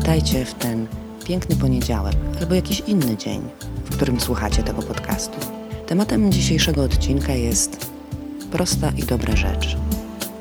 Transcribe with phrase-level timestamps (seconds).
[0.00, 0.86] Witajcie w ten
[1.24, 3.40] piękny poniedziałek albo jakiś inny dzień,
[3.84, 5.38] w którym słuchacie tego podcastu.
[5.86, 7.86] Tematem dzisiejszego odcinka jest
[8.52, 9.76] prosta i dobra rzecz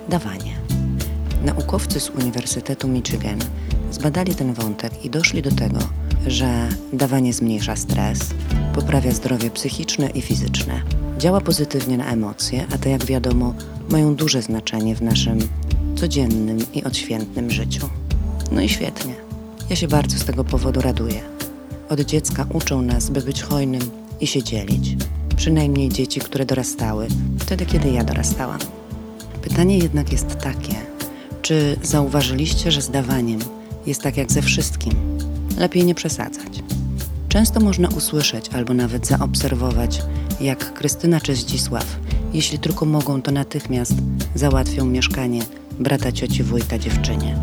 [0.10, 0.56] dawanie.
[1.44, 3.40] Naukowcy z Uniwersytetu Michigan
[3.92, 5.80] zbadali ten wątek i doszli do tego,
[6.28, 8.20] że dawanie zmniejsza stres,
[8.76, 10.82] poprawia zdrowie psychiczne i fizyczne,
[11.18, 13.54] działa pozytywnie na emocje, a te, jak wiadomo,
[13.90, 15.40] mają duże znaczenie w naszym
[15.96, 17.90] codziennym i odświętnym życiu.
[18.52, 19.29] No i świetnie.
[19.70, 21.22] Ja się bardzo z tego powodu raduję.
[21.90, 23.82] Od dziecka uczą nas, by być hojnym
[24.22, 24.98] i się dzielić.
[25.36, 27.08] Przynajmniej dzieci, które dorastały,
[27.40, 28.60] wtedy kiedy ja dorastałam.
[29.42, 30.76] Pytanie jednak jest takie,
[31.42, 33.40] czy zauważyliście, że z dawaniem
[33.86, 34.94] jest tak jak ze wszystkim?
[35.58, 36.64] Lepiej nie przesadzać.
[37.30, 40.02] Często można usłyszeć albo nawet zaobserwować,
[40.42, 42.00] jak Krystyna czy Zdzisław,
[42.34, 43.94] jeśli tylko mogą, to natychmiast
[44.36, 45.42] załatwią mieszkanie
[45.80, 47.36] brata cioci wujka dziewczynie.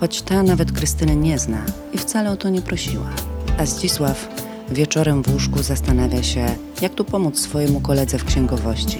[0.00, 3.10] Choć ta nawet Krystyny nie zna i wcale o to nie prosiła.
[3.58, 4.28] A Zdzisław
[4.70, 6.46] wieczorem w łóżku zastanawia się,
[6.82, 8.98] jak tu pomóc swojemu koledze w księgowości.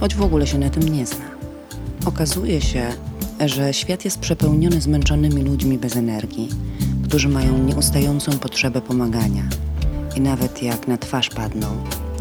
[0.00, 1.24] Choć w ogóle się na tym nie zna.
[2.06, 2.86] Okazuje się,
[3.46, 6.48] że świat jest przepełniony zmęczonymi ludźmi bez energii,
[7.04, 9.42] którzy mają nieustającą potrzebę pomagania.
[10.16, 11.66] I nawet jak na twarz padną,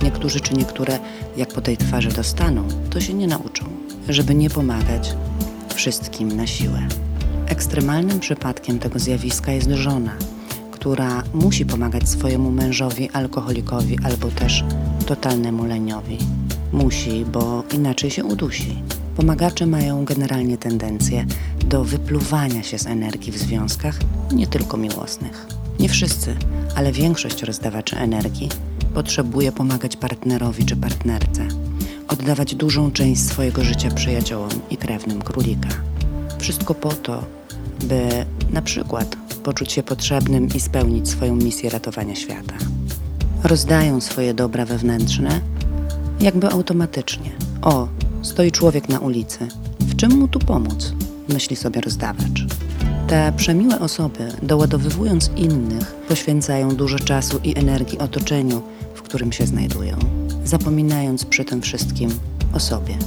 [0.03, 0.99] niektórzy czy niektóre,
[1.37, 3.65] jak po tej twarzy dostaną, to się nie nauczą,
[4.09, 5.15] żeby nie pomagać
[5.75, 6.87] wszystkim na siłę.
[7.49, 10.11] Ekstremalnym przypadkiem tego zjawiska jest żona,
[10.71, 14.63] która musi pomagać swojemu mężowi alkoholikowi albo też
[15.05, 16.17] totalnemu leniowi.
[16.71, 18.83] Musi, bo inaczej się udusi.
[19.15, 21.25] Pomagacze mają generalnie tendencję
[21.65, 23.95] do wypluwania się z energii w związkach,
[24.31, 25.47] nie tylko miłosnych.
[25.79, 26.35] Nie wszyscy,
[26.75, 28.49] ale większość rozdawaczy energii
[28.93, 31.47] potrzebuje pomagać partnerowi czy partnerce,
[32.07, 35.69] oddawać dużą część swojego życia przyjaciołom i krewnym królika.
[36.39, 37.38] Wszystko po to,
[37.83, 42.53] by na przykład poczuć się potrzebnym i spełnić swoją misję ratowania świata.
[43.43, 45.41] Rozdają swoje dobra wewnętrzne
[46.19, 47.31] jakby automatycznie.
[47.61, 47.87] O,
[48.21, 49.47] stoi człowiek na ulicy.
[49.79, 50.93] W czym mu tu pomóc?
[51.29, 52.45] Myśli sobie rozdawacz.
[53.07, 58.61] Te przemiłe osoby, doładowywując innych, poświęcają dużo czasu i energii otoczeniu,
[58.93, 59.97] w którym się znajdują,
[60.45, 62.09] zapominając przy tym wszystkim
[62.53, 62.97] o sobie.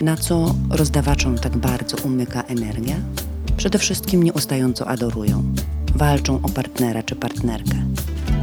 [0.00, 2.96] Na co rozdawaczom tak bardzo umyka energia?
[3.56, 5.42] Przede wszystkim nieustająco adorują,
[5.94, 7.76] walczą o partnera czy partnerkę.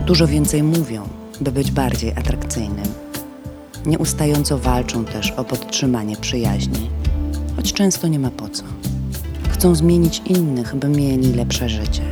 [0.06, 1.10] Dużo więcej mówią,
[1.42, 2.86] by być bardziej atrakcyjnym.
[3.86, 6.90] Nieustająco walczą też o podtrzymanie przyjaźni,
[7.56, 8.64] choć często nie ma po co.
[9.50, 12.04] Chcą zmienić innych, by mieli lepsze życie.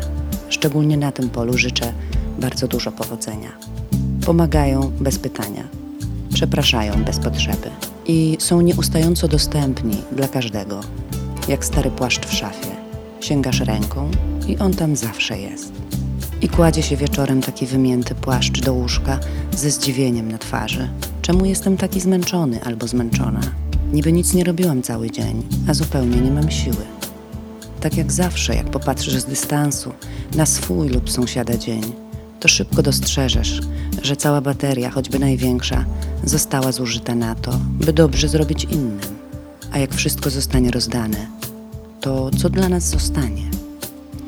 [0.49, 1.93] Szczególnie na tym polu życzę
[2.39, 3.49] bardzo dużo powodzenia.
[4.25, 5.63] Pomagają bez pytania,
[6.33, 7.69] przepraszają bez potrzeby
[8.07, 10.81] i są nieustająco dostępni dla każdego,
[11.47, 12.80] jak stary płaszcz w szafie.
[13.21, 14.11] Sięgasz ręką
[14.47, 15.73] i on tam zawsze jest.
[16.41, 19.19] I kładzie się wieczorem taki wymięty płaszcz do łóżka
[19.57, 20.89] ze zdziwieniem na twarzy.
[21.21, 23.41] Czemu jestem taki zmęczony albo zmęczona?
[23.93, 26.85] Niby nic nie robiłam cały dzień, a zupełnie nie mam siły.
[27.81, 29.93] Tak jak zawsze, jak popatrzysz z dystansu
[30.35, 31.81] na swój lub sąsiada dzień,
[32.39, 33.61] to szybko dostrzeżesz,
[34.01, 35.85] że cała bateria, choćby największa,
[36.23, 38.99] została zużyta na to, by dobrze zrobić innym.
[39.71, 41.27] A jak wszystko zostanie rozdane,
[42.01, 43.43] to co dla nas zostanie?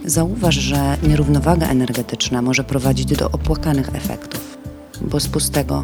[0.05, 4.57] Zauważ, że nierównowaga energetyczna może prowadzić do opłakanych efektów,
[5.01, 5.83] bo z pustego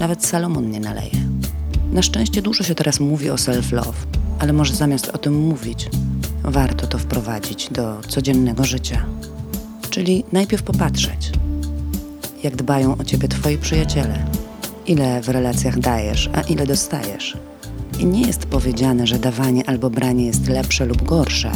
[0.00, 1.28] nawet Salomon nie naleje.
[1.92, 4.06] Na szczęście dużo się teraz mówi o self-love,
[4.38, 5.88] ale może zamiast o tym mówić,
[6.44, 9.04] warto to wprowadzić do codziennego życia.
[9.90, 11.32] Czyli najpierw popatrzeć,
[12.42, 14.26] jak dbają o ciebie twoi przyjaciele,
[14.86, 17.36] ile w relacjach dajesz, a ile dostajesz.
[18.02, 21.52] I nie jest powiedziane, że dawanie albo branie jest lepsze lub gorsze,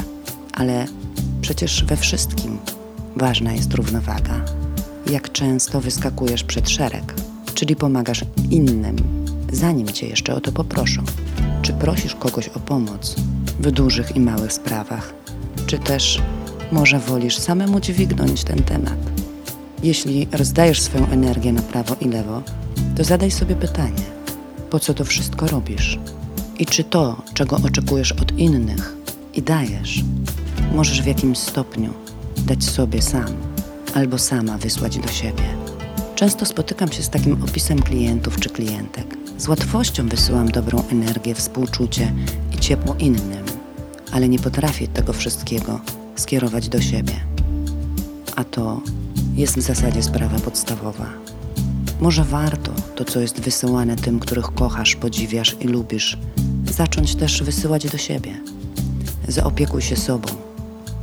[0.52, 0.86] ale
[1.40, 2.58] przecież we wszystkim
[3.16, 4.44] ważna jest równowaga.
[5.10, 7.14] Jak często wyskakujesz przed szereg,
[7.54, 8.96] czyli pomagasz innym,
[9.52, 11.02] zanim cię jeszcze o to poproszą.
[11.62, 13.16] Czy prosisz kogoś o pomoc
[13.60, 15.14] w dużych i małych sprawach,
[15.66, 16.22] czy też
[16.72, 18.98] może wolisz samemu dźwignąć ten temat?
[19.82, 22.42] Jeśli rozdajesz swoją energię na prawo i lewo,
[22.96, 24.02] to zadaj sobie pytanie:
[24.70, 25.98] po co to wszystko robisz?
[26.58, 28.96] I czy to, czego oczekujesz od innych
[29.34, 30.04] i dajesz,
[30.74, 31.92] możesz w jakimś stopniu
[32.46, 33.36] dać sobie sam
[33.94, 35.44] albo sama wysłać do siebie?
[36.14, 39.16] Często spotykam się z takim opisem klientów czy klientek.
[39.38, 42.12] Z łatwością wysyłam dobrą energię, współczucie
[42.54, 43.44] i ciepło innym,
[44.12, 45.80] ale nie potrafię tego wszystkiego
[46.16, 47.14] skierować do siebie.
[48.36, 48.80] A to
[49.34, 51.06] jest w zasadzie sprawa podstawowa.
[52.00, 56.18] Może warto to, co jest wysyłane tym, których kochasz, podziwiasz i lubisz,
[56.64, 58.40] zacząć też wysyłać do siebie.
[59.28, 60.28] Zaopiekuj się sobą.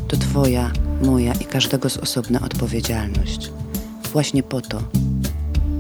[0.08, 0.72] To Twoja
[1.04, 3.52] moja i każdego z osobna odpowiedzialność.
[4.14, 4.82] Właśnie po to,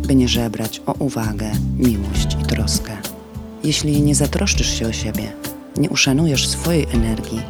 [0.08, 2.98] by nie żebrać o uwagę, miłość i troskę.
[3.64, 5.32] Jeśli nie zatroszczysz się o siebie,
[5.78, 7.42] nie uszanujesz swojej energii,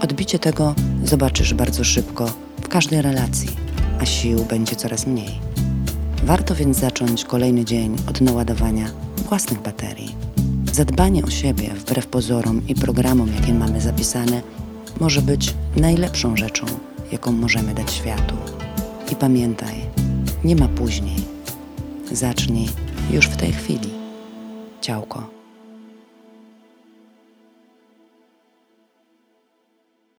[0.00, 0.74] odbicie tego
[1.04, 3.48] zobaczysz bardzo szybko w każdej relacji,
[4.00, 5.45] a sił będzie coraz mniej.
[6.24, 8.86] Warto więc zacząć kolejny dzień od naładowania
[9.28, 10.14] własnych baterii.
[10.72, 14.42] Zadbanie o siebie, wbrew pozorom i programom, jakie mamy zapisane,
[15.00, 16.66] może być najlepszą rzeczą,
[17.12, 18.34] jaką możemy dać światu.
[19.12, 19.74] I pamiętaj,
[20.44, 21.16] nie ma później.
[22.12, 22.68] Zacznij
[23.10, 23.90] już w tej chwili.
[24.80, 25.35] Ciałko.